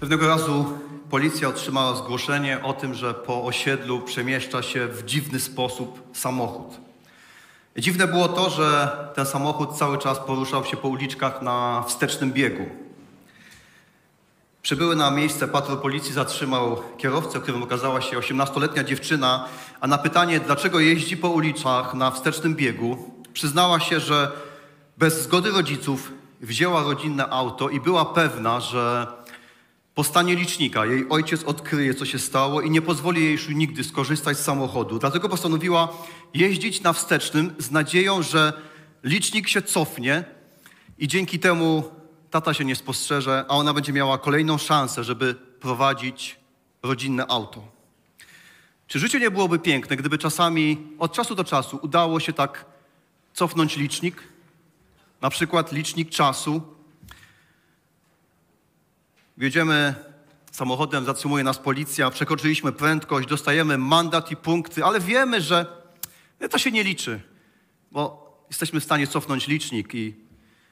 [0.00, 0.78] Pewnego razu
[1.10, 6.80] policja otrzymała zgłoszenie o tym, że po osiedlu przemieszcza się w dziwny sposób samochód.
[7.76, 12.66] Dziwne było to, że ten samochód cały czas poruszał się po uliczkach na wstecznym biegu.
[14.62, 19.48] Przybyły na miejsce patrol policji zatrzymał kierowcę, którym okazała się 18-letnia dziewczyna,
[19.80, 24.32] a na pytanie, dlaczego jeździ po uliczkach na wstecznym biegu, przyznała się, że
[24.98, 29.06] bez zgody rodziców wzięła rodzinne auto i była pewna, że
[29.98, 33.84] po stanie licznika jej ojciec odkryje, co się stało i nie pozwoli jej już nigdy
[33.84, 34.98] skorzystać z samochodu.
[34.98, 35.88] Dlatego postanowiła
[36.34, 38.52] jeździć na wstecznym z nadzieją, że
[39.04, 40.24] licznik się cofnie
[40.98, 41.90] i dzięki temu
[42.30, 46.36] tata się nie spostrzeże, a ona będzie miała kolejną szansę, żeby prowadzić
[46.82, 47.62] rodzinne auto.
[48.86, 52.64] Czy życie nie byłoby piękne, gdyby czasami od czasu do czasu udało się tak
[53.34, 54.22] cofnąć licznik?
[55.20, 56.77] Na przykład licznik czasu.
[59.40, 59.94] Jedziemy
[60.52, 65.66] samochodem, zatrzymuje nas policja, przekroczyliśmy prędkość, dostajemy mandat i punkty, ale wiemy, że
[66.50, 67.20] to się nie liczy,
[67.92, 70.14] bo jesteśmy w stanie cofnąć licznik i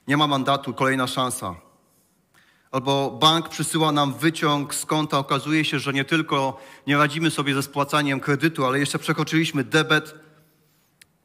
[0.08, 1.54] nie ma mandatu, kolejna szansa.
[2.70, 7.54] Albo bank przysyła nam wyciąg z konta, okazuje się, że nie tylko nie radzimy sobie
[7.54, 10.14] ze spłacaniem kredytu, ale jeszcze przekroczyliśmy debet.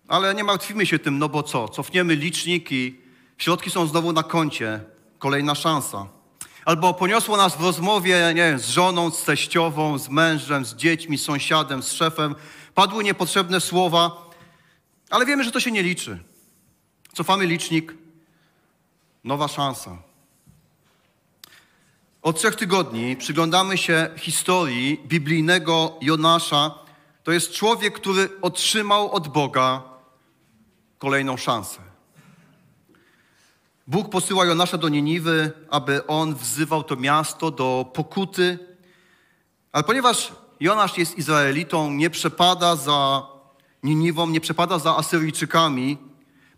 [0.08, 1.70] Ale nie martwimy się tym, no bo co?
[1.70, 3.02] Cofniemy licznik i
[3.38, 4.80] środki są znowu na koncie.
[5.20, 6.21] Kolejna szansa.
[6.66, 11.24] Albo poniosło nas w rozmowie, nie z żoną, z teściową, z mężem, z dziećmi, z
[11.24, 12.36] sąsiadem, z szefem.
[12.76, 14.30] Padły niepotrzebne słowa,
[15.10, 16.20] ale wiemy, że to się nie liczy.
[17.14, 17.94] Cofamy licznik,
[19.24, 19.98] nowa szansa.
[22.22, 26.72] Od trzech tygodni przyglądamy się historii biblijnego Jonasza.
[27.24, 29.82] To jest człowiek, który otrzymał od Boga
[30.98, 31.91] kolejną szansę.
[33.92, 38.60] Bóg posyła Jonasza do Niniwy, aby on wzywał to miasto do pokuty.
[39.72, 43.28] Ale ponieważ Jonasz jest Izraelitą, nie przepada za
[43.84, 45.98] Niniwą, nie przepada za Asyryjczykami,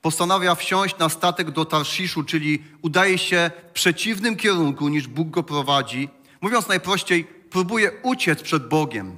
[0.02, 5.44] postanawia wsiąść na statek do Tarsziszu, czyli udaje się w przeciwnym kierunku niż Bóg go
[5.44, 6.10] prowadzi.
[6.42, 9.18] Mówiąc najprościej, próbuje uciec przed Bogiem.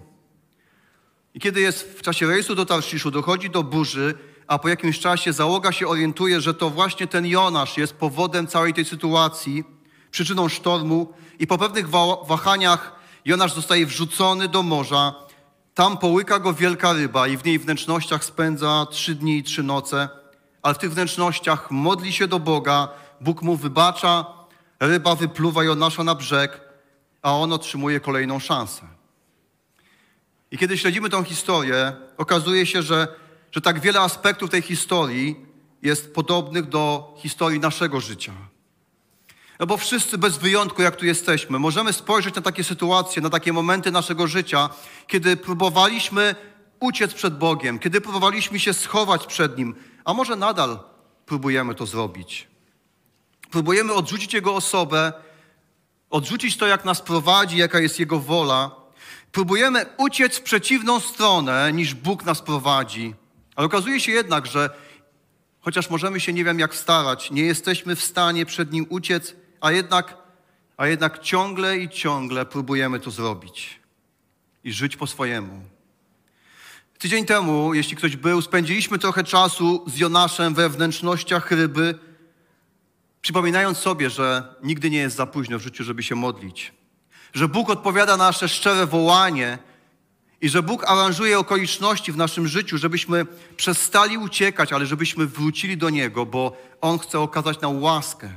[1.34, 4.18] I kiedy jest w czasie rejsu do Tarsziszu, dochodzi do burzy,
[4.48, 8.74] a po jakimś czasie załoga się orientuje, że to właśnie ten Jonasz jest powodem całej
[8.74, 9.64] tej sytuacji,
[10.12, 11.90] przyczyną sztormu i po pewnych
[12.28, 12.96] wahaniach
[13.26, 15.14] Jonasz zostaje wrzucony do morza.
[15.74, 20.10] Tam połyka go wielka ryba i w niej wnętrznościach spędza trzy dni i trzy noce
[20.66, 22.88] ale w tych wnętrznościach modli się do Boga,
[23.22, 24.26] Bóg mu wybacza,
[24.80, 26.62] ryba wypluwa Jonasza na brzeg,
[27.22, 28.82] a on otrzymuje kolejną szansę.
[30.52, 33.08] I kiedy śledzimy tą historię, okazuje się, że,
[33.56, 35.36] że tak wiele aspektów tej historii
[35.82, 38.34] jest podobnych do historii naszego życia.
[39.60, 43.54] No bo wszyscy bez wyjątku, jak tu jesteśmy, możemy spojrzeć na takie sytuacje, na takie
[43.54, 44.70] momenty naszego życia,
[45.08, 46.36] kiedy próbowaliśmy
[46.80, 50.80] uciec przed Bogiem, kiedy próbowaliśmy się schować przed Nim, a może nadal
[51.26, 52.48] próbujemy to zrobić.
[53.52, 55.14] Próbujemy odrzucić Jego osobę,
[56.10, 58.72] odrzucić to, jak nas prowadzi, jaka jest Jego wola.
[59.32, 63.14] Próbujemy uciec w przeciwną stronę, niż Bóg nas prowadzi.
[63.56, 64.70] Ale okazuje się jednak, że
[65.62, 69.72] chociaż możemy się nie wiem jak starać, nie jesteśmy w stanie przed Nim uciec, a
[69.72, 70.18] jednak,
[70.78, 73.80] a jednak ciągle i ciągle próbujemy to zrobić
[74.64, 75.62] i żyć po swojemu.
[76.98, 82.00] Tydzień temu, jeśli ktoś był, spędziliśmy trochę czasu z Jonaszem we wnętrznościach ryby,
[83.22, 86.74] przypominając sobie, że nigdy nie jest za późno w życiu, żeby się modlić.
[87.34, 89.58] Że Bóg odpowiada na nasze szczere wołanie
[90.46, 93.26] i że Bóg aranżuje okoliczności w naszym życiu, żebyśmy
[93.58, 98.30] przestali uciekać, ale żebyśmy wrócili do Niego, bo On chce okazać nam łaskę.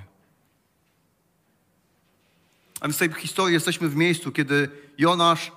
[2.81, 5.53] A więc w tej historii jesteśmy w miejscu, kiedy Jonasz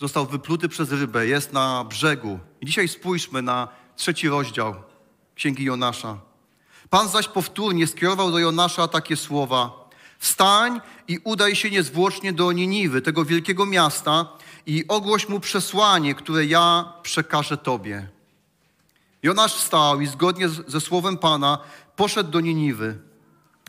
[0.00, 2.38] został wypluty przez rybę, jest na brzegu.
[2.60, 4.74] I dzisiaj spójrzmy na trzeci rozdział
[5.34, 6.18] Księgi Jonasza.
[6.90, 9.88] Pan zaś powtórnie skierował do Jonasza takie słowa.
[10.18, 14.26] Wstań i udaj się niezwłocznie do Niniwy, tego wielkiego miasta
[14.66, 18.08] i ogłoś mu przesłanie, które ja przekażę tobie.
[19.22, 21.58] Jonasz wstał i zgodnie ze słowem Pana
[21.96, 22.98] poszedł do Niniwy.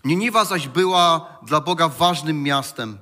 [0.05, 2.97] Niniwa zaś była dla Boga ważnym miastem.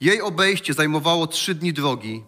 [0.00, 2.22] Jej obejście zajmowało trzy dni drogi.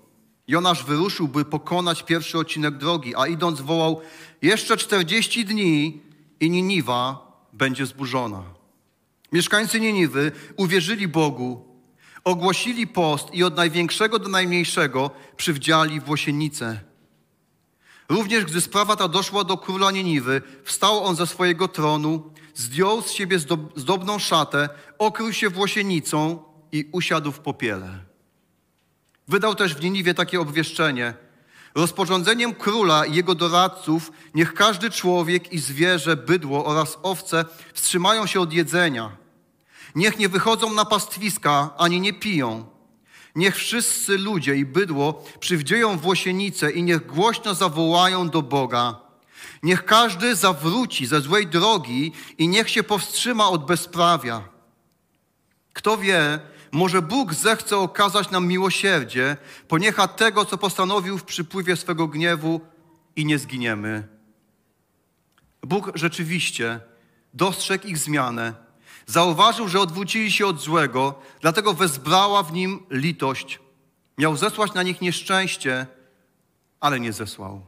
[0.48, 4.00] Jonasz wyruszył, by pokonać pierwszy odcinek drogi, a idąc wołał:
[4.42, 6.00] Jeszcze 40 dni
[6.40, 8.42] i Niniwa będzie zburzona.
[9.32, 11.71] Mieszkańcy Niniwy uwierzyli Bogu,
[12.24, 16.80] ogłosili post i od największego do najmniejszego przywdziali włosienicę.
[18.08, 23.10] Również gdy sprawa ta doszła do króla Niniwy, wstał on ze swojego tronu, zdjął z
[23.10, 23.38] siebie
[23.76, 26.42] zdobną szatę, okrył się włosienicą
[26.72, 27.98] i usiadł w popiele.
[29.28, 31.14] Wydał też w Niniwie takie obwieszczenie.
[31.74, 38.40] Rozporządzeniem króla i jego doradców niech każdy człowiek i zwierzę, bydło oraz owce wstrzymają się
[38.40, 39.21] od jedzenia.
[39.94, 42.66] Niech nie wychodzą na pastwiska, ani nie piją.
[43.34, 49.00] Niech wszyscy ludzie i bydło przywdzieją włosienicę i niech głośno zawołają do Boga.
[49.62, 54.48] Niech każdy zawróci ze złej drogi i niech się powstrzyma od bezprawia.
[55.72, 56.40] Kto wie,
[56.72, 59.36] może Bóg zechce okazać nam miłosierdzie,
[59.68, 62.60] poniecha tego, co postanowił w przypływie swego gniewu
[63.16, 64.08] i nie zginiemy.
[65.62, 66.80] Bóg rzeczywiście
[67.34, 68.54] dostrzegł ich zmianę,
[69.06, 73.58] zauważył, że odwrócili się od złego, dlatego wezbrała w nim litość.
[74.18, 75.86] Miał zesłać na nich nieszczęście,
[76.80, 77.60] ale nie zesłał.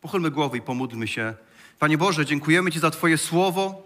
[0.00, 1.34] Pochylmy głowy i pomódlmy się.
[1.78, 3.82] Panie Boże, dziękujemy Ci za Twoje słowo.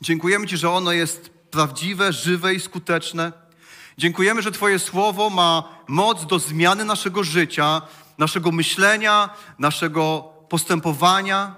[0.00, 3.32] Dziękujemy Ci, że ono jest prawdziwe, żywe i skuteczne.
[3.98, 7.82] Dziękujemy, że Twoje słowo ma moc do zmiany naszego życia,
[8.18, 11.54] naszego myślenia, naszego postępowania,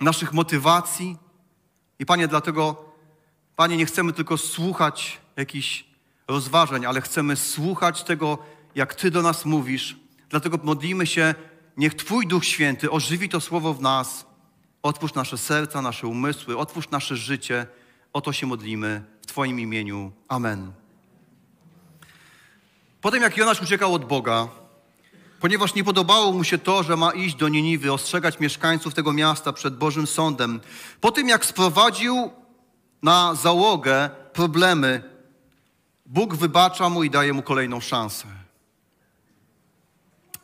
[0.00, 1.16] naszych motywacji.
[1.98, 2.84] I Panie, dlatego,
[3.56, 5.84] Panie, nie chcemy tylko słuchać jakichś
[6.28, 8.38] rozważań, ale chcemy słuchać tego,
[8.74, 9.96] jak Ty do nas mówisz.
[10.30, 11.34] Dlatego modlimy się,
[11.76, 14.26] niech Twój Duch Święty ożywi to słowo w nas.
[14.82, 17.66] Otwórz nasze serca, nasze umysły, otwórz nasze życie.
[18.12, 20.12] O to się modlimy w Twoim imieniu.
[20.28, 20.72] Amen.
[23.00, 24.48] Potem jak Jonasz uciekał od Boga,
[25.40, 29.52] ponieważ nie podobało mu się to, że ma iść do Niniwy, ostrzegać mieszkańców tego miasta
[29.52, 30.60] przed Bożym Sądem,
[31.00, 32.30] po tym jak sprowadził
[33.02, 35.16] na załogę problemy,
[36.06, 38.26] Bóg wybacza mu i daje mu kolejną szansę.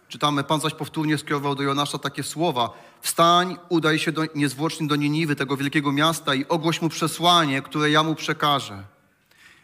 [0.09, 2.71] Czytamy, Pan zaś powtórnie skierował do Jonasza takie słowa.
[3.01, 7.91] Wstań, udaj się do, niezwłocznie do Niniwy, tego wielkiego miasta i ogłoś mu przesłanie, które
[7.91, 8.85] ja mu przekażę.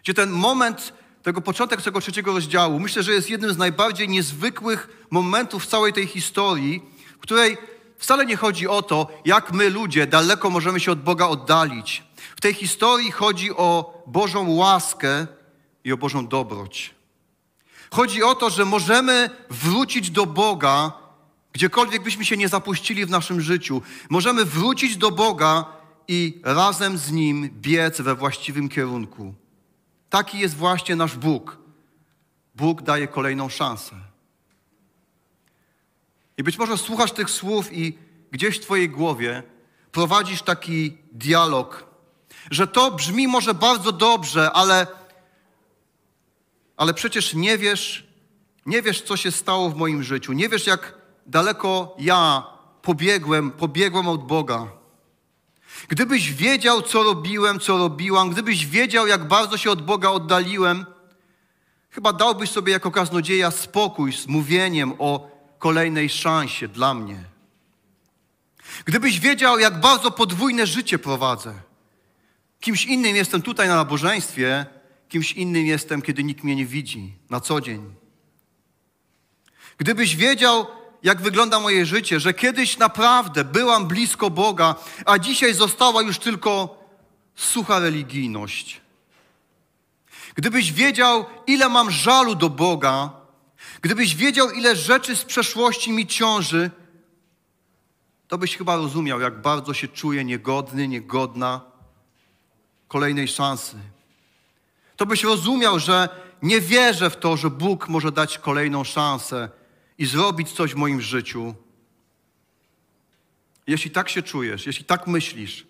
[0.03, 0.93] Gdzie ten moment,
[1.29, 5.93] tego początek tego trzeciego rozdziału, myślę, że jest jednym z najbardziej niezwykłych momentów w całej
[5.93, 6.83] tej historii,
[7.17, 7.57] w której
[7.99, 12.03] wcale nie chodzi o to, jak my ludzie daleko możemy się od Boga oddalić.
[12.37, 15.27] W tej historii chodzi o Bożą łaskę
[15.85, 16.95] i o Bożą dobroć.
[17.91, 20.93] Chodzi o to, że możemy wrócić do Boga,
[21.53, 23.83] gdziekolwiek byśmy się nie zapuścili w naszym życiu.
[24.09, 25.65] Możemy wrócić do Boga
[26.09, 29.35] i razem z Nim biec we właściwym kierunku.
[30.11, 31.59] Taki jest właśnie nasz Bóg.
[32.55, 33.97] Bóg daje kolejną szansę.
[36.37, 37.99] I być może słuchasz tych słów i
[38.31, 39.43] gdzieś w Twojej głowie
[39.93, 41.87] prowadzisz taki dialog,
[42.51, 44.87] że to brzmi może bardzo dobrze, ale
[46.79, 48.07] ale przecież nie wiesz,
[48.67, 50.33] nie wiesz, co się stało w moim życiu.
[50.33, 50.95] Nie wiesz, jak
[51.27, 52.47] daleko ja
[52.83, 54.67] pobiegłem, pobiegłem od Boga.
[55.89, 60.87] Gdybyś wiedział, co robiłem, co robiłam, gdybyś wiedział, jak bardzo się od Boga oddaliłem,
[61.91, 67.25] chyba dałbyś sobie jako kaznodzieja spokój z mówieniem o kolejnej szansie dla mnie.
[68.85, 71.55] Gdybyś wiedział, jak bardzo podwójne życie prowadzę,
[72.61, 74.67] kimś innym jestem tutaj na nabożeństwie,
[75.09, 77.95] Kimś innym jestem, kiedy nikt mnie nie widzi na co dzień.
[79.79, 80.67] Gdybyś wiedział,
[81.03, 84.75] jak wygląda moje życie, że kiedyś naprawdę byłam blisko Boga,
[85.05, 86.85] a dzisiaj została już tylko
[87.35, 88.81] sucha religijność.
[90.35, 93.11] Gdybyś wiedział, ile mam żalu do Boga,
[93.83, 96.71] gdybyś wiedział, ile rzeczy z przeszłości mi ciąży,
[98.29, 101.61] to byś chyba rozumiał, jak bardzo się czuję niegodny, niegodna
[102.89, 103.77] kolejnej szansy
[104.99, 106.09] to byś rozumiał, że
[106.43, 109.49] nie wierzę w to, że Bóg może dać kolejną szansę
[109.99, 111.55] i zrobić coś w moim życiu.
[113.67, 115.67] Jeśli tak się czujesz, jeśli tak myślisz,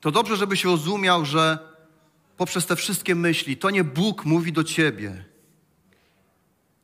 [0.00, 1.58] to dobrze, żebyś rozumiał, że
[2.36, 5.24] poprzez te wszystkie myśli to nie Bóg mówi do ciebie.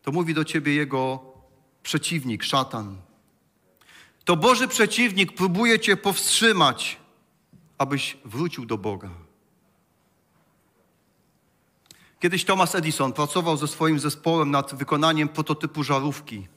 [0.02, 1.21] To mówi do ciebie jego
[1.83, 2.97] przeciwnik, szatan.
[4.25, 6.99] To Boży przeciwnik próbuje cię powstrzymać,
[7.78, 9.27] abyś wrócił do Boga.
[12.20, 16.48] Kiedyś Thomas Edison pracował ze swoim zespołem nad wykonaniem prototypu żarówki.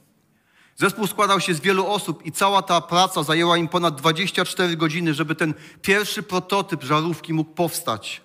[0.75, 5.13] Zespół składał się z wielu osób i cała ta praca zajęła im ponad 24 godziny,
[5.13, 8.21] żeby ten pierwszy prototyp żarówki mógł powstać.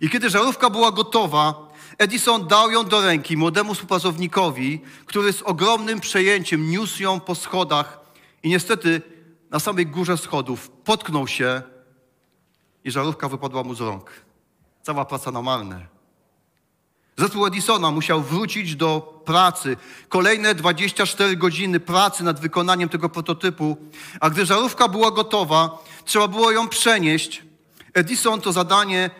[0.00, 6.00] I kiedy żarówka była gotowa, Edison dał ją do ręki młodemu współpracownikowi, który z ogromnym
[6.00, 8.00] przejęciem niósł ją po schodach
[8.42, 9.02] i niestety
[9.50, 11.62] na samej górze schodów potknął się
[12.84, 14.10] i żarówka wypadła mu z rąk.
[14.82, 15.97] Cała praca na marne.
[17.18, 19.76] Zespół Edisona musiał wrócić do pracy.
[20.08, 23.76] Kolejne 24 godziny pracy nad wykonaniem tego prototypu,
[24.20, 27.42] a gdy żarówka była gotowa, trzeba było ją przenieść.
[27.94, 29.10] Edison to zadanie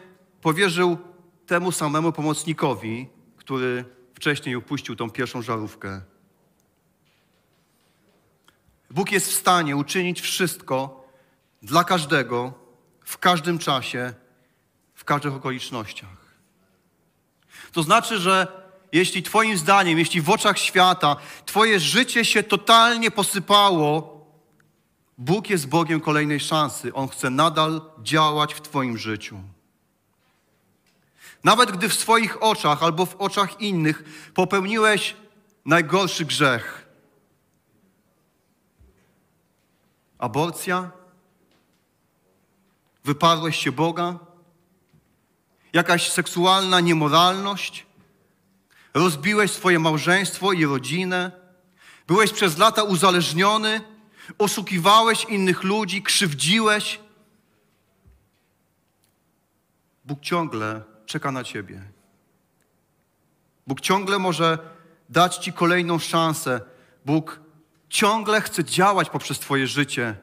[0.40, 0.98] powierzył
[1.46, 6.00] temu samemu pomocnikowi, który wcześniej upuścił tą pierwszą żarówkę.
[8.90, 11.04] Bóg jest w stanie uczynić wszystko
[11.62, 12.52] dla każdego,
[13.04, 14.14] w każdym czasie,
[14.94, 16.17] w każdych okolicznościach.
[17.72, 18.46] To znaczy, że
[18.92, 24.18] jeśli Twoim zdaniem, jeśli w oczach świata Twoje życie się totalnie posypało,
[25.18, 26.94] Bóg jest Bogiem kolejnej szansy.
[26.94, 29.40] On chce nadal działać w Twoim życiu.
[31.44, 35.16] Nawet gdy w swoich oczach albo w oczach innych popełniłeś
[35.64, 36.88] najgorszy grzech.
[40.18, 40.90] Aborcja?
[43.04, 44.27] Wyparłeś się Boga?
[45.72, 47.86] Jakaś seksualna niemoralność?
[48.94, 51.32] Rozbiłeś swoje małżeństwo i rodzinę?
[52.06, 53.80] Byłeś przez lata uzależniony?
[54.38, 56.02] Oszukiwałeś innych ludzi?
[56.02, 57.00] Krzywdziłeś?
[60.04, 61.82] Bóg ciągle czeka na ciebie.
[63.66, 64.58] Bóg ciągle może
[65.08, 66.60] dać ci kolejną szansę.
[67.04, 67.40] Bóg
[67.88, 70.16] ciągle chce działać poprzez twoje życie,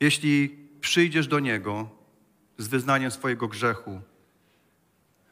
[0.00, 1.88] jeśli przyjdziesz do Niego
[2.58, 4.00] z wyznaniem swojego grzechu.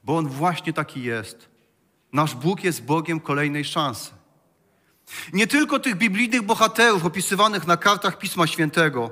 [0.04, 1.48] Bo On właśnie taki jest.
[2.12, 4.10] Nasz Bóg jest Bogiem kolejnej szansy.
[5.32, 9.10] Nie tylko tych biblijnych bohaterów opisywanych na kartach Pisma Świętego,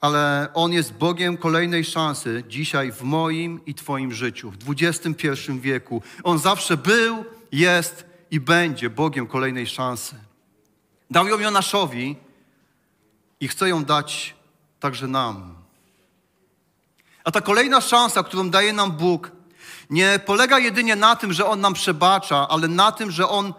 [0.00, 6.02] ale On jest Bogiem kolejnej szansy dzisiaj w moim i Twoim życiu, w XXI wieku.
[6.22, 10.14] On zawsze był, jest i będzie Bogiem kolejnej szansy.
[11.10, 12.16] Dał ją Jonaszowi
[13.40, 14.34] i chce ją dać
[14.80, 15.59] także nam.
[17.30, 19.32] A ta kolejna szansa, którą daje nam Bóg,
[19.90, 23.54] nie polega jedynie na tym, że On nam przebacza, ale na tym, że On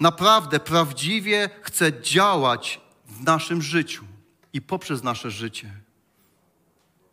[0.00, 4.04] naprawdę, prawdziwie chce działać w naszym życiu
[4.52, 5.70] i poprzez nasze życie.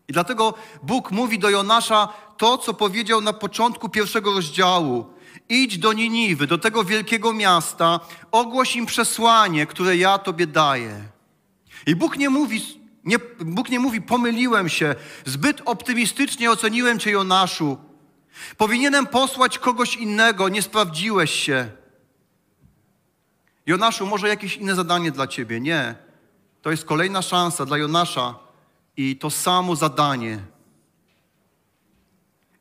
[0.07, 0.53] I dlatego
[0.83, 5.05] Bóg mówi do Jonasza to, co powiedział na początku pierwszego rozdziału.
[5.49, 7.99] Idź do Niniwy, do tego wielkiego miasta,
[8.31, 11.01] ogłoś im przesłanie, które ja Tobie daję.
[11.87, 14.95] I Bóg nie mówi, nie, Bóg nie mówi, pomyliłem się,
[15.25, 17.77] zbyt optymistycznie oceniłem Cię, Jonaszu.
[18.57, 21.69] Powinienem posłać kogoś innego, nie sprawdziłeś się.
[23.65, 25.59] Jonaszu, może jakieś inne zadanie dla Ciebie?
[25.59, 25.95] Nie.
[26.61, 28.35] To jest kolejna szansa dla Jonasza
[28.97, 30.39] i to samo zadanie.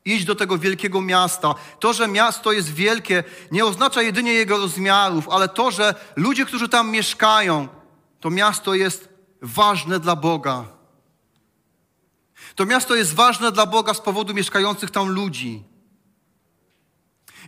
[0.05, 1.55] Idź do tego wielkiego miasta.
[1.79, 6.69] To, że miasto jest wielkie, nie oznacza jedynie jego rozmiarów, ale to, że ludzie, którzy
[6.69, 7.67] tam mieszkają,
[8.19, 9.12] to miasto jest
[9.43, 10.65] ważne dla Boga.
[12.55, 15.63] To miasto jest ważne dla Boga z powodu mieszkających tam ludzi.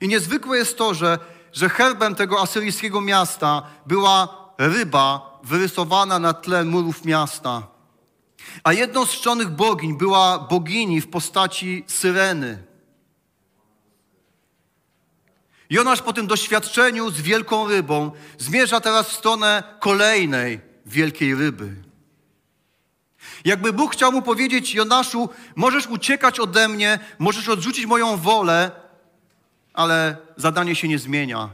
[0.02, 1.20] I niezwykłe jest to, że,
[1.54, 7.68] że herbem tego asyryjskiego miasta była ryba wyrysowana na tle murów miasta.
[8.64, 12.64] A jedną z czczonych bogiń była bogini w postaci syreny.
[15.70, 21.85] Jonasz po tym doświadczeniu z wielką rybą zmierza teraz w stronę kolejnej wielkiej ryby.
[23.46, 28.72] Jakby Bóg chciał mu powiedzieć, Jonaszu, możesz uciekać ode mnie, możesz odrzucić moją wolę,
[29.74, 31.50] ale zadanie się nie zmienia.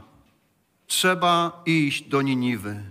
[0.86, 2.82] Trzeba iść do Niniwy.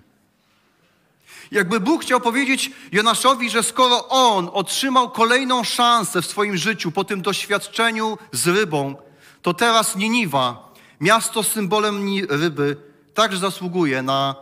[1.52, 7.04] Jakby Bóg chciał powiedzieć Jonaszowi, że skoro on otrzymał kolejną szansę w swoim życiu po
[7.04, 8.96] tym doświadczeniu z rybą,
[9.42, 12.78] to teraz Niniwa, miasto symbolem ryby,
[13.14, 14.36] także zasługuje na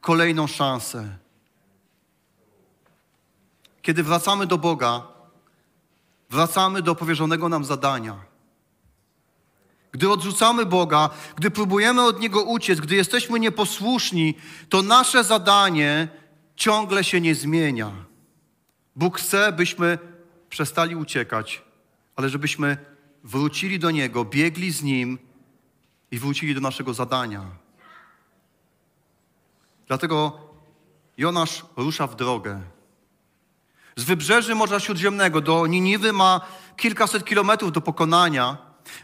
[0.00, 1.23] kolejną szansę.
[3.84, 5.02] Kiedy wracamy do Boga,
[6.30, 8.24] wracamy do powierzonego nam zadania.
[9.92, 14.34] Gdy odrzucamy Boga, gdy próbujemy od Niego uciec, gdy jesteśmy nieposłuszni,
[14.68, 16.08] to nasze zadanie
[16.56, 17.92] ciągle się nie zmienia.
[18.96, 19.98] Bóg chce, byśmy
[20.48, 21.62] przestali uciekać,
[22.16, 22.76] ale żebyśmy
[23.24, 25.18] wrócili do Niego, biegli z Nim
[26.10, 27.44] i wrócili do naszego zadania.
[29.86, 30.38] Dlatego
[31.16, 32.73] Jonasz rusza w drogę.
[33.96, 36.40] Z wybrzeży Morza Śródziemnego do Niniwy ma
[36.76, 38.56] kilkaset kilometrów do pokonania,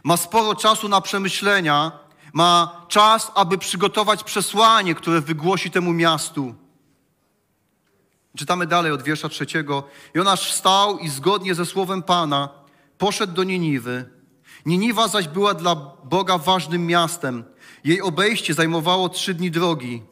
[0.04, 1.92] ma sporo czasu na przemyślenia,
[2.32, 6.54] ma czas, aby przygotować przesłanie, które wygłosi temu miastu.
[8.36, 9.84] Czytamy dalej od wiersza trzeciego.
[10.14, 12.48] Jonasz wstał i zgodnie ze słowem Pana
[12.98, 14.10] poszedł do Niniwy.
[14.66, 17.44] Niniwa zaś była dla Boga ważnym miastem.
[17.84, 20.02] Jej obejście zajmowało trzy dni drogi.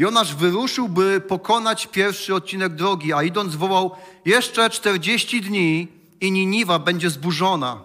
[0.00, 3.90] Jonasz wyruszył, by pokonać pierwszy odcinek drogi, a idąc wołał
[4.24, 5.88] jeszcze czterdzieści dni
[6.20, 7.82] i Niniwa będzie zburzona.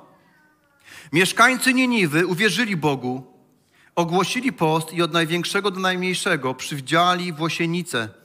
[1.14, 3.24] Mieszkańcy Niniwy uwierzyli Bogu,
[3.96, 8.10] ogłosili post i od największego do najmniejszego przywdziali włosienicę–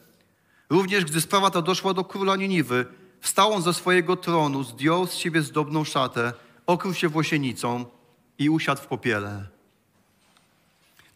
[0.70, 2.86] Również gdy sprawa ta doszła do króla Niniwy,
[3.20, 6.32] wstał on ze swojego tronu, zdjął z siebie zdobną szatę,
[6.66, 7.84] okrył się włosienicą
[8.38, 9.46] i usiadł w popiele.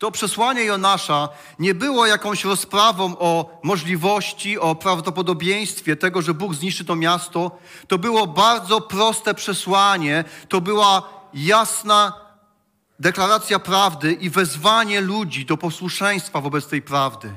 [0.05, 6.85] To przesłanie Jonasza nie było jakąś rozprawą o możliwości, o prawdopodobieństwie tego, że Bóg zniszczy
[6.85, 7.59] to miasto.
[7.89, 11.03] To było bardzo proste przesłanie, to była
[11.35, 12.13] jasna
[12.99, 17.33] deklaracja prawdy i wezwanie ludzi do posłuszeństwa wobec tej prawdy.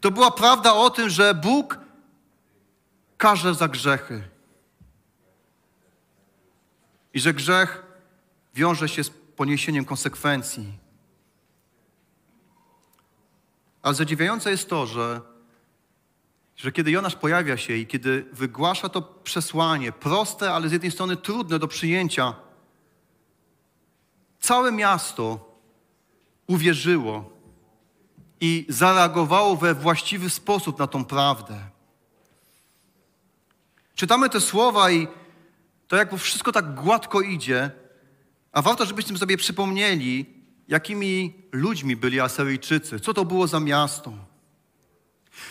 [0.00, 1.78] To była prawda o tym, że Bóg
[3.16, 4.28] karze za grzechy.
[7.14, 7.82] I że grzech
[8.54, 10.78] wiąże się z poniesieniem konsekwencji.
[13.82, 15.20] Ale zadziwiające jest to, że,
[16.56, 21.16] że kiedy Jonasz pojawia się i kiedy wygłasza to przesłanie, proste, ale z jednej strony
[21.16, 22.34] trudne do przyjęcia,
[24.40, 25.54] całe miasto
[26.46, 27.30] uwierzyło
[28.40, 31.58] i zareagowało we właściwy sposób na tą prawdę.
[33.94, 35.08] Czytamy te słowa i
[35.88, 37.70] to jak wszystko tak gładko idzie,
[38.54, 40.26] a warto, żebyśmy sobie przypomnieli,
[40.68, 44.12] jakimi ludźmi byli Asyryjczycy, co to było za miasto.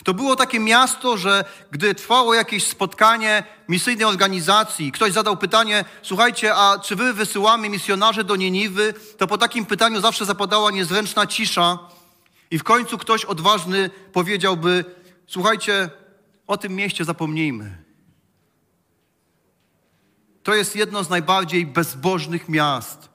[0.03, 6.55] To było takie miasto, że gdy trwało jakieś spotkanie misyjnej organizacji, ktoś zadał pytanie, słuchajcie,
[6.55, 11.79] a czy wy wysyłamy misjonarzy do Nieniwy, to po takim pytaniu zawsze zapadała niezręczna cisza
[12.51, 14.85] i w końcu ktoś odważny powiedziałby,
[15.27, 15.89] słuchajcie,
[16.47, 17.82] o tym mieście zapomnijmy.
[20.43, 23.09] To jest jedno z najbardziej bezbożnych miast.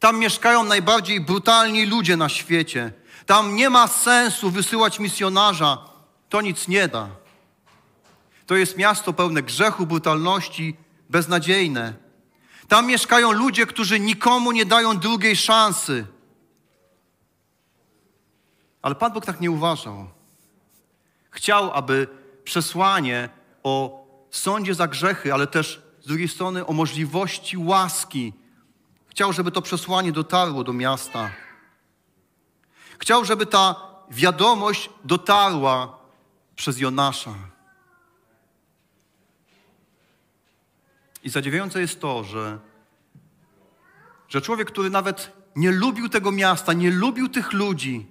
[0.00, 2.92] Tam mieszkają najbardziej brutalni ludzie na świecie.
[3.26, 5.78] Tam nie ma sensu wysyłać misjonarza.
[6.28, 7.08] To nic nie da.
[8.46, 10.76] To jest miasto pełne grzechu, brutalności,
[11.10, 11.94] beznadziejne.
[12.68, 16.06] Tam mieszkają ludzie, którzy nikomu nie dają drugiej szansy.
[18.82, 20.08] Ale Pan Bóg tak nie uważał.
[21.30, 22.08] Chciał, aby
[22.44, 23.28] przesłanie
[23.62, 24.03] o
[24.36, 28.32] sądzie za grzechy, ale też z drugiej strony o możliwości łaski.
[29.06, 31.30] Chciał, żeby to przesłanie dotarło do miasta.
[32.98, 33.76] Chciał, żeby ta
[34.10, 35.98] wiadomość dotarła
[36.56, 37.34] przez Jonasza.
[41.22, 42.58] I zadziwiające jest to, że,
[44.28, 48.06] że człowiek, który nawet nie lubił tego miasta, nie lubił tych ludzi,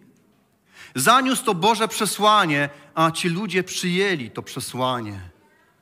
[0.96, 5.33] zaniósł to Boże przesłanie, a ci ludzie przyjęli to przesłanie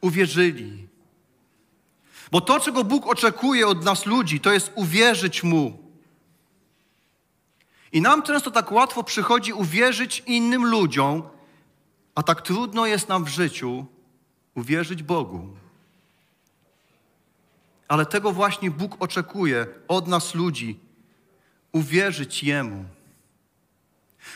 [0.01, 0.87] uwierzyli.
[2.31, 5.77] Bo to, czego Bóg oczekuje od nas ludzi, to jest uwierzyć Mu.
[7.91, 11.23] I nam często tak łatwo przychodzi uwierzyć innym ludziom,
[12.15, 13.85] a tak trudno jest nam w życiu
[14.55, 15.47] uwierzyć Bogu.
[17.87, 20.79] Ale tego właśnie Bóg oczekuje od nas ludzi
[21.71, 22.85] uwierzyć Jemu.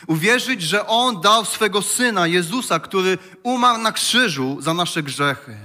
[0.06, 5.56] Uwierzyć, że On dał swego Syna, Jezusa, który umarł na krzyżu za nasze grzechy.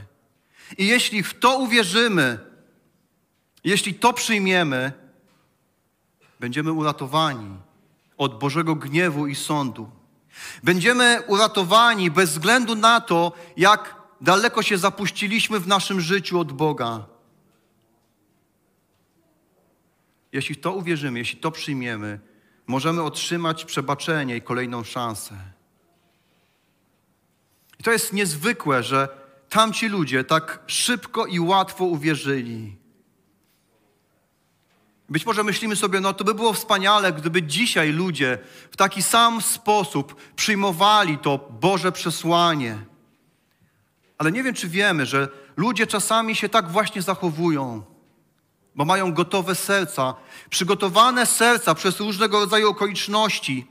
[0.77, 2.39] I jeśli w to uwierzymy,
[3.63, 4.91] jeśli to przyjmiemy,
[6.39, 7.57] będziemy uratowani
[8.17, 9.89] od Bożego gniewu i sądu.
[10.63, 17.05] Będziemy uratowani bez względu na to, jak daleko się zapuściliśmy w naszym życiu od Boga.
[20.31, 22.19] Jeśli to uwierzymy, jeśli to przyjmiemy,
[22.71, 25.35] możemy otrzymać przebaczenie i kolejną szansę.
[27.79, 29.09] I to jest niezwykłe, że
[29.49, 32.77] tamci ludzie tak szybko i łatwo uwierzyli.
[35.09, 38.37] Być może myślimy sobie, no to by było wspaniale, gdyby dzisiaj ludzie
[38.71, 42.77] w taki sam sposób przyjmowali to Boże przesłanie.
[44.17, 47.90] Ale nie wiem, czy wiemy, że ludzie czasami się tak właśnie zachowują
[48.75, 50.13] bo mają gotowe serca,
[50.49, 53.67] przygotowane serca przez różnego rodzaju okoliczności,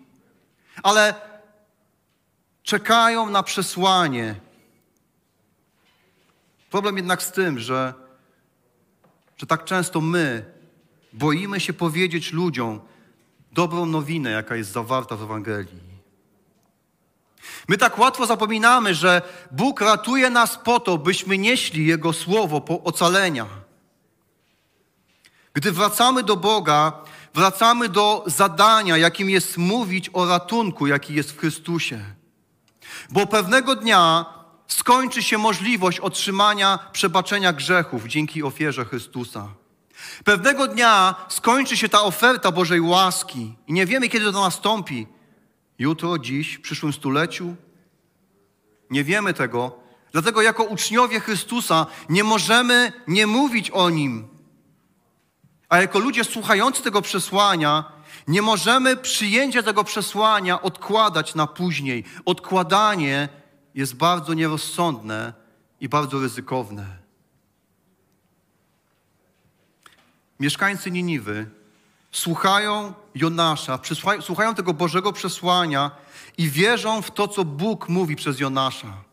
[0.83, 1.15] ale
[2.63, 4.35] czekają na przesłanie.
[6.71, 7.95] Problem jednak z tym, że,
[9.37, 10.45] że tak często my
[11.13, 12.81] boimy się powiedzieć ludziom
[13.53, 15.91] dobrą nowinę, jaka jest zawarta w Ewangelii.
[17.69, 22.83] My tak łatwo zapominamy, że Bóg ratuje nas po to, byśmy nieśli Jego słowo po
[22.83, 23.47] ocalenia.
[25.55, 26.93] Gdy wracamy do Boga,
[27.35, 32.05] wracamy do zadania, jakim jest mówić o ratunku, jaki jest w Chrystusie.
[33.11, 34.25] Bo pewnego dnia
[34.67, 39.49] skończy się możliwość otrzymania przebaczenia grzechów dzięki ofierze Chrystusa.
[40.25, 45.07] Pewnego dnia skończy się ta oferta Bożej łaski i nie wiemy, kiedy to nastąpi.
[45.79, 47.57] Jutro, dziś, w przyszłym stuleciu?
[48.91, 49.79] Nie wiemy tego.
[50.13, 54.29] Dlatego jako uczniowie Chrystusa nie możemy nie mówić o Nim,
[55.71, 57.85] a jako ludzie słuchający tego przesłania,
[58.29, 62.05] nie możemy przyjęcia tego przesłania odkładać na później.
[62.25, 63.29] Odkładanie
[63.75, 65.33] jest bardzo nierozsądne
[65.81, 66.87] i bardzo ryzykowne.
[70.41, 71.51] Mieszkańcy Niniwy
[72.13, 73.79] słuchają Jonasza,
[74.21, 75.91] słuchają tego Bożego przesłania
[76.39, 79.10] i wierzą w to, co Bóg mówi przez Jonasza.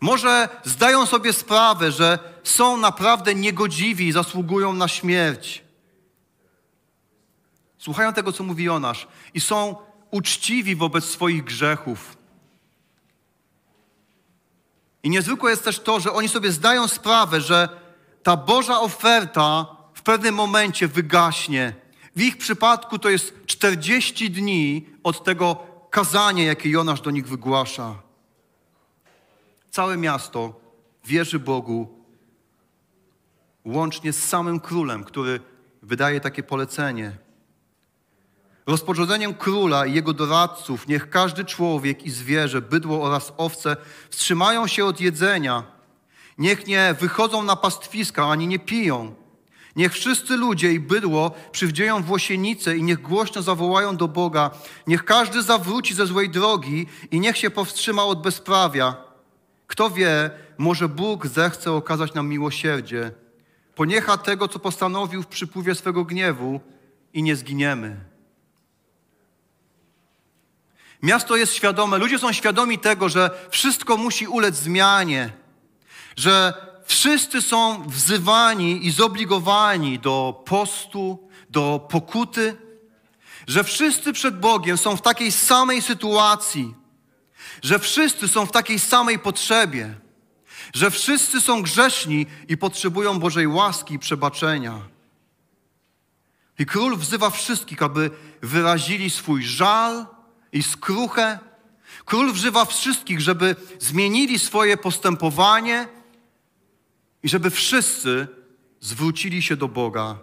[0.00, 5.64] Może zdają sobie sprawę, że są naprawdę niegodziwi i zasługują na śmierć.
[7.78, 9.76] Słuchają tego, co mówi Jonasz i są
[10.10, 12.16] uczciwi wobec swoich grzechów.
[15.02, 17.68] I niezwykłe jest też to, że oni sobie zdają sprawę, że
[18.22, 21.74] ta Boża oferta w pewnym momencie wygaśnie.
[22.16, 25.56] W ich przypadku to jest 40 dni od tego
[25.90, 28.05] kazania, jakie Jonasz do nich wygłasza.
[29.76, 30.60] Całe miasto
[31.04, 32.04] wierzy Bogu,
[33.64, 35.40] łącznie z samym królem, który
[35.82, 37.16] wydaje takie polecenie.
[38.66, 43.76] Rozporządzeniem króla i jego doradców niech każdy człowiek i zwierzę, bydło oraz owce
[44.10, 45.62] wstrzymają się od jedzenia.
[46.38, 49.14] Niech nie wychodzą na pastwiska ani nie piją.
[49.76, 54.50] Niech wszyscy ludzie i bydło przywdzieją włosienice i niech głośno zawołają do Boga.
[54.86, 59.05] Niech każdy zawróci ze złej drogi i niech się powstrzyma od bezprawia.
[59.66, 63.12] Kto wie, może Bóg zechce okazać nam miłosierdzie.
[63.74, 66.60] Poniecha tego, co postanowił w przypływie swego gniewu
[67.12, 67.96] i nie zginiemy.
[71.02, 75.32] Miasto jest świadome, ludzie są świadomi tego, że wszystko musi ulec zmianie,
[76.16, 82.56] że wszyscy są wzywani i zobligowani do postu, do pokuty,
[83.46, 86.74] że wszyscy przed Bogiem są w takiej samej sytuacji,
[87.62, 89.94] że wszyscy są w takiej samej potrzebie,
[90.74, 94.80] że wszyscy są grzeszni i potrzebują Bożej łaski i przebaczenia.
[96.58, 98.10] I król wzywa wszystkich, aby
[98.42, 100.06] wyrazili swój żal
[100.52, 101.38] i skruchę.
[102.04, 105.88] Król wzywa wszystkich, żeby zmienili swoje postępowanie
[107.22, 108.28] i żeby wszyscy
[108.80, 110.18] zwrócili się do Boga.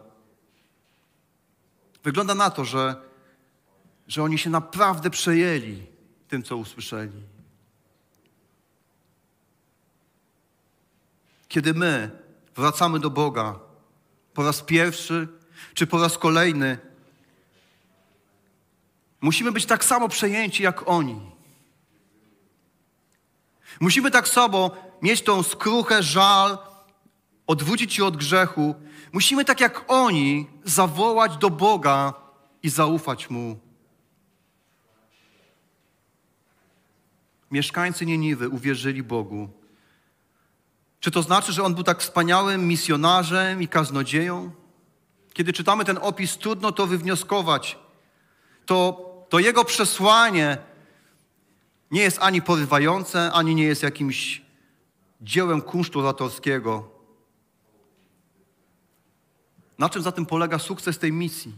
[2.03, 2.95] Wygląda na to, że,
[4.07, 5.92] że oni się naprawdę przejęli
[6.33, 7.21] tym, co usłyszeli.
[11.47, 12.11] Kiedy my
[12.55, 13.59] wracamy do Boga
[14.33, 15.27] po raz pierwszy
[15.73, 16.77] czy po raz kolejny,
[19.21, 21.21] musimy być tak samo przejęci jak oni.
[23.79, 26.57] Musimy tak samo mieć tą skruchę, żal,
[27.47, 28.75] odwrócić się od grzechu.
[29.11, 32.13] Musimy tak jak oni zawołać do Boga
[32.63, 33.72] i zaufać Mu.
[37.53, 39.49] Mieszkańcy Nieniwy uwierzyli Bogu.
[40.99, 44.51] Czy to znaczy, że on był tak wspaniałym misjonarzem i kaznodzieją?
[45.33, 47.77] Kiedy czytamy ten opis, trudno to wywnioskować.
[48.65, 50.57] To, to jego przesłanie
[51.91, 54.41] nie jest ani porywające, ani nie jest jakimś
[55.21, 56.89] dziełem kunsztu oratorskiego.
[59.77, 61.53] Na czym zatem polega sukces tej misji?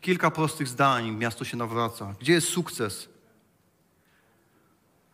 [0.00, 2.14] Kilka prostych zdań, miasto się nawraca.
[2.20, 3.13] Gdzie jest sukces?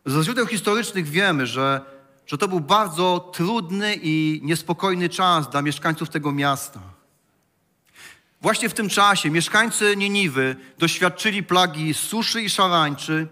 [0.05, 1.81] Ze źródeł historycznych wiemy, że,
[2.25, 6.79] że to był bardzo trudny i niespokojny czas dla mieszkańców tego miasta.
[8.41, 13.27] Właśnie w tym czasie mieszkańcy Niniwy doświadczyli plagi suszy i szarańczy,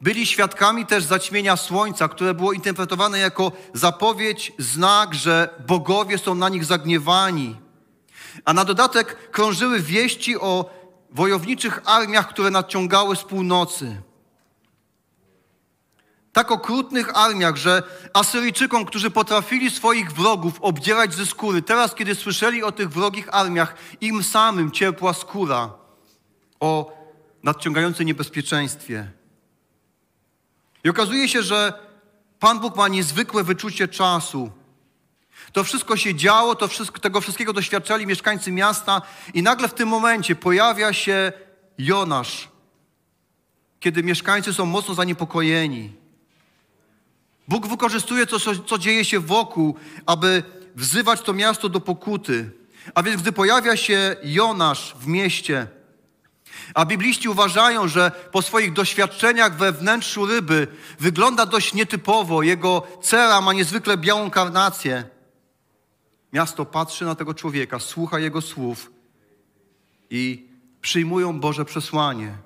[0.00, 6.48] byli świadkami też zaćmienia słońca, które było interpretowane jako zapowiedź, znak, że bogowie są na
[6.48, 7.56] nich zagniewani.
[8.44, 10.70] A na dodatek krążyły wieści o
[11.10, 14.02] wojowniczych armiach, które nadciągały z północy
[16.36, 17.82] tak okrutnych armiach, że
[18.14, 23.74] Asyryjczykom, którzy potrafili swoich wrogów obdzierać ze skóry, teraz kiedy słyszeli o tych wrogich armiach,
[24.00, 25.72] im samym ciepła skóra
[26.60, 26.92] o
[27.42, 29.10] nadciągającym niebezpieczeństwie.
[30.84, 31.72] I okazuje się, że
[32.38, 34.50] Pan Bóg ma niezwykłe wyczucie czasu.
[35.52, 39.02] To wszystko się działo, to wszystko, tego wszystkiego doświadczali mieszkańcy miasta
[39.34, 41.32] i nagle w tym momencie pojawia się
[41.78, 42.48] Jonasz,
[43.80, 46.05] kiedy mieszkańcy są mocno zaniepokojeni.
[47.48, 49.74] Bóg wykorzystuje to, co dzieje się wokół,
[50.06, 50.42] aby
[50.76, 52.50] wzywać to miasto do pokuty.
[52.94, 55.66] A więc gdy pojawia się Jonasz w mieście,
[56.74, 60.66] a bibliści uważają, że po swoich doświadczeniach we wnętrzu ryby
[61.00, 65.04] wygląda dość nietypowo, jego cera ma niezwykle białą karnację.
[66.32, 68.90] Miasto patrzy na tego człowieka, słucha jego słów
[70.10, 70.48] i
[70.80, 72.38] przyjmują Boże przesłanie.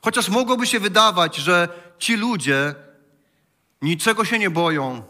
[0.00, 2.74] Chociaż mogłoby się wydawać, że ci ludzie
[3.84, 5.02] Niczego się nie boją,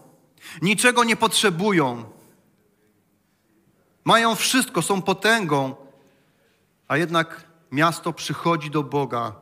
[0.62, 2.04] niczego nie potrzebują.
[4.04, 5.76] Mają wszystko, są potęgą,
[6.88, 9.32] a jednak miasto przychodzi do Boga.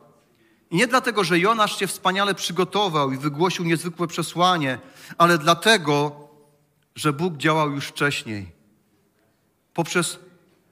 [0.71, 4.79] I nie dlatego, że Jonasz się wspaniale przygotował i wygłosił niezwykłe przesłanie,
[5.17, 6.27] ale dlatego,
[6.95, 8.51] że Bóg działał już wcześniej.
[9.73, 10.19] poprzez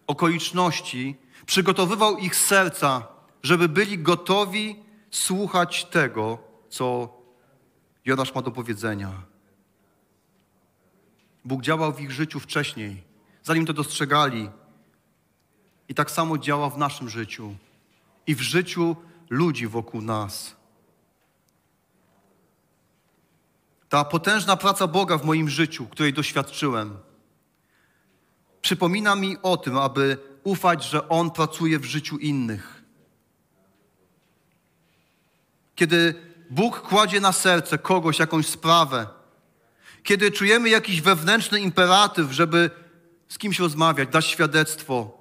[0.08, 3.08] okoliczności przygotowywał ich serca,
[3.43, 4.76] żeby byli gotowi
[5.12, 6.38] słuchać tego,
[6.69, 7.20] co
[8.05, 9.11] Jonasz ma do powiedzenia.
[11.45, 13.03] Bóg działał w ich życiu wcześniej,
[13.43, 14.49] zanim to dostrzegali.
[15.89, 17.55] I tak samo działa w naszym życiu
[18.27, 18.95] i w życiu
[19.29, 20.55] ludzi wokół nas.
[23.89, 26.97] Ta potężna praca Boga w moim życiu, której doświadczyłem,
[28.61, 32.83] przypomina mi o tym, aby ufać, że On pracuje w życiu innych.
[35.75, 39.07] Kiedy Bóg kładzie na serce kogoś jakąś sprawę,
[40.03, 42.69] kiedy czujemy jakiś wewnętrzny imperatyw, żeby
[43.27, 45.17] z kimś rozmawiać, dać świadectwo,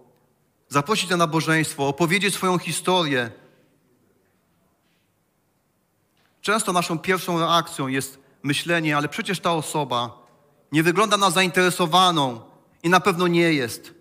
[0.69, 3.31] zaprosić na nabożeństwo, opowiedzieć swoją historię.
[6.41, 10.27] Często naszą pierwszą reakcją jest myślenie, ale przecież ta osoba
[10.73, 12.41] nie wygląda na zainteresowaną
[12.83, 13.95] i na pewno nie jest.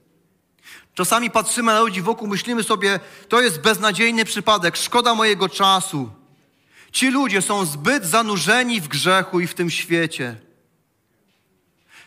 [0.93, 6.18] Czasami patrzymy na ludzi wokół, myślimy sobie, to jest beznadziejny przypadek, szkoda mojego czasu.
[6.91, 10.35] Ci ludzie są zbyt zanurzeni w grzechu i w tym świecie.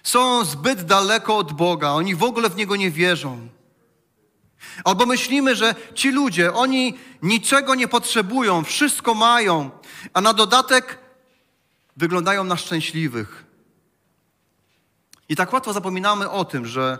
[0.02, 3.48] Są zbyt daleko od Boga, oni w ogóle w Niego nie wierzą.
[4.84, 9.70] Albo myślimy, że ci ludzie, oni niczego nie potrzebują, wszystko mają,
[10.12, 10.98] a na dodatek
[11.96, 13.44] wyglądają na szczęśliwych.
[15.28, 16.98] I tak łatwo zapominamy o tym, że,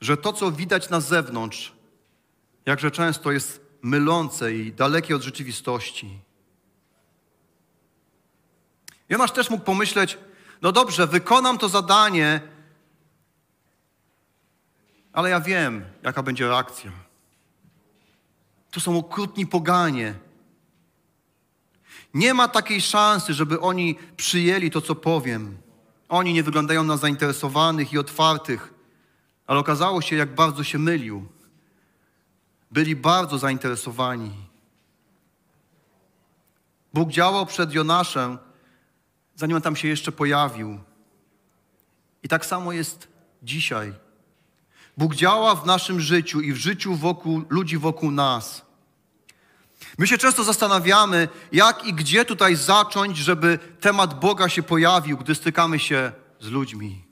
[0.00, 1.72] że to, co widać na zewnątrz,
[2.66, 6.18] jakże często jest mylące i dalekie od rzeczywistości.
[9.08, 10.18] Jonasz też mógł pomyśleć,
[10.62, 12.40] no dobrze, wykonam to zadanie,
[15.12, 16.92] ale ja wiem, jaka będzie reakcja.
[18.70, 20.14] To są okrutni poganie.
[22.14, 25.56] Nie ma takiej szansy, żeby oni przyjęli to, co powiem.
[26.08, 28.74] Oni nie wyglądają na zainteresowanych i otwartych,
[29.46, 31.28] ale okazało się, jak bardzo się mylił.
[32.70, 34.34] Byli bardzo zainteresowani.
[36.94, 38.38] Bóg działał przed Jonaszem,
[39.36, 40.78] zanim on tam się jeszcze pojawił.
[42.22, 43.08] I tak samo jest
[43.42, 43.92] dzisiaj.
[44.96, 48.66] Bóg działa w naszym życiu i w życiu wokół, ludzi wokół nas.
[49.98, 55.34] My się często zastanawiamy, jak i gdzie tutaj zacząć, żeby temat Boga się pojawił, gdy
[55.34, 57.04] stykamy się z ludźmi.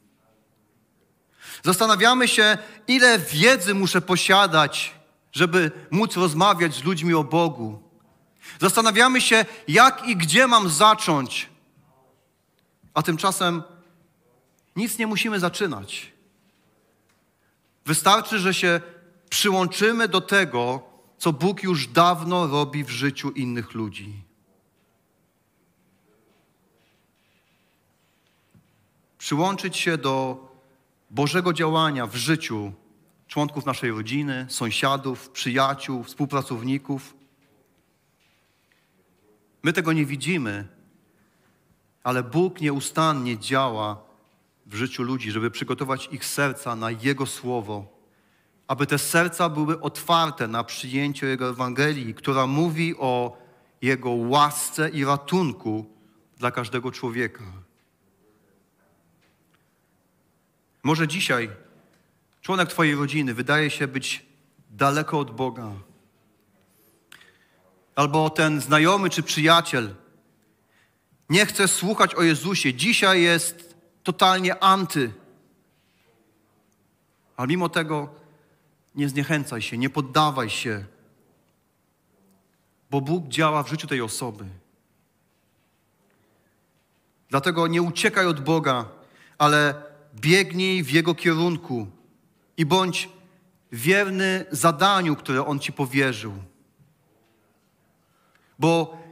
[1.63, 2.59] Zastanawiamy się,
[2.89, 4.95] ile wiedzy muszę posiadać,
[5.33, 7.83] żeby móc rozmawiać z ludźmi o Bogu.
[8.61, 11.49] Zastanawiamy się, jak i gdzie mam zacząć,
[12.95, 13.63] a tymczasem
[14.77, 16.13] nic nie musimy zaczynać.
[17.87, 18.81] Wystarczy, że się
[19.31, 20.83] przyłączymy do tego,
[21.19, 24.23] co Bóg już dawno robi w życiu innych ludzi.
[29.19, 30.49] Przyłączyć się do
[31.11, 32.73] Bożego działania w życiu
[33.29, 37.15] członków naszej rodziny, sąsiadów, przyjaciół, współpracowników.
[39.63, 40.69] My tego nie widzimy,
[42.05, 44.03] ale Bóg nieustannie działa
[44.67, 47.87] w życiu ludzi, żeby przygotować ich serca na Jego słowo,
[48.69, 53.37] aby te serca były otwarte na przyjęcie Jego Ewangelii, która mówi o
[53.83, 55.87] Jego łasce i ratunku
[56.37, 57.45] dla każdego człowieka.
[60.83, 61.51] Może dzisiaj
[62.41, 64.27] członek Twojej rodziny wydaje się być
[64.71, 65.71] daleko od Boga.
[67.95, 69.95] Albo ten znajomy czy przyjaciel
[71.29, 72.75] nie chce słuchać o Jezusie.
[72.75, 75.13] Dzisiaj jest totalnie anty.
[77.37, 78.15] Ale mimo tego
[78.95, 80.85] nie zniechęcaj się, nie poddawaj się,
[82.91, 84.45] bo Bóg działa w życiu tej osoby.
[87.29, 88.89] Dlatego nie uciekaj od Boga,
[89.39, 89.75] ale
[90.15, 91.87] biegnij w Jego kierunku
[92.57, 93.09] i bądź
[93.73, 96.33] wierny zadaniu, które On Ci powierzył.
[98.59, 99.04] Bo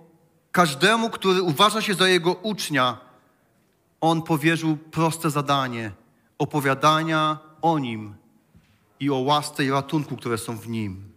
[0.52, 2.98] każdemu, który uważa się za Jego ucznia,
[4.00, 5.92] On powierzył proste zadanie
[6.38, 8.14] opowiadania o Nim
[9.00, 11.12] i o łasce i ratunku, które są w Nim.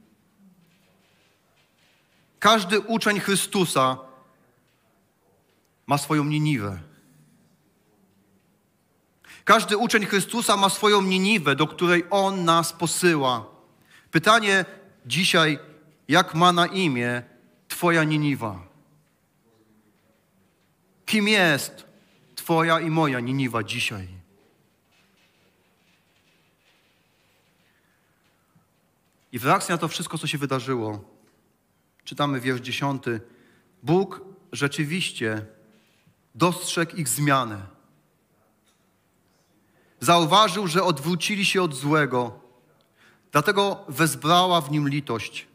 [2.40, 3.98] Każdy uczeń Chrystusa
[5.88, 6.80] ma swoją Niniwę.
[9.44, 13.46] Każdy uczeń Chrystusa ma swoją Niniwę, do której On nas posyła.
[14.12, 14.66] Pytanie
[15.06, 15.60] dzisiaj,
[16.08, 17.24] jak ma na imię
[17.68, 18.75] Twoja Niniwa?
[21.06, 21.86] Kim jest
[22.36, 24.08] Twoja i moja Niniwa dzisiaj?
[29.32, 31.04] I w reakcji na to wszystko, co się wydarzyło,
[32.04, 33.22] czytamy wiersz dziesiąty,
[33.84, 35.46] Bóg rzeczywiście
[36.36, 37.68] dostrzegł ich zmianę.
[40.00, 42.40] Zauważył, że odwrócili się od złego,
[43.32, 45.48] dlatego wezbrała w nim litość.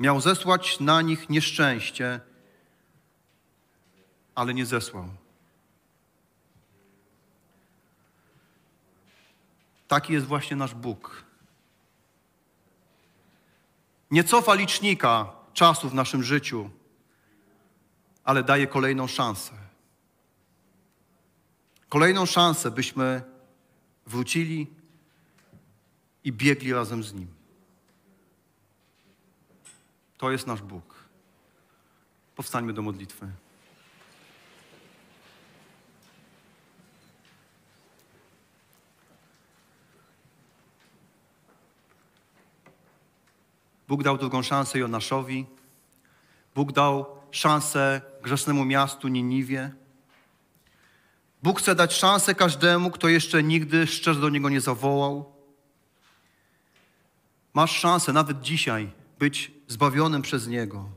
[0.00, 2.20] Miał zesłać na nich nieszczęście,
[4.34, 5.08] ale nie zesłał.
[9.88, 11.24] Taki jest właśnie nasz Bóg.
[14.10, 16.70] Nie cofa licznika czasu w naszym życiu,
[18.24, 19.52] ale daje kolejną szansę.
[21.88, 23.22] Kolejną szansę, byśmy
[24.06, 24.66] wrócili
[26.24, 27.28] i biegli razem z Nim.
[30.18, 30.94] To jest nasz Bóg.
[32.36, 33.28] Powstańmy do modlitwy.
[43.88, 45.46] Bóg dał drugą szansę Jonaszowi.
[46.54, 49.70] Bóg dał szansę grzesznemu miastu Niniwie.
[51.42, 55.32] Bóg chce dać szansę każdemu, kto jeszcze nigdy szczerze do Niego nie zawołał.
[57.54, 60.88] Masz szansę nawet dzisiaj być zbawionym przez Niego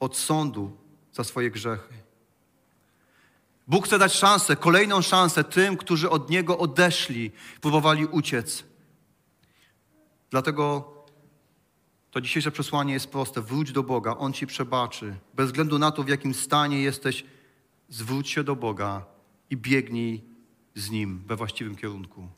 [0.00, 0.76] od sądu
[1.12, 1.94] za swoje grzechy.
[3.68, 8.64] Bóg chce dać szansę, kolejną szansę tym, którzy od Niego odeszli, próbowali uciec.
[10.30, 10.95] Dlatego
[12.16, 13.42] to dzisiejsze przesłanie jest proste.
[13.42, 15.16] Wróć do Boga, On ci przebaczy.
[15.34, 17.24] Bez względu na to, w jakim stanie jesteś,
[17.88, 19.04] zwróć się do Boga
[19.50, 20.24] i biegnij
[20.74, 22.28] z Nim we właściwym kierunku.